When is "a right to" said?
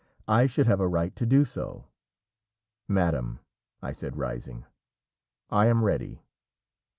0.79-1.27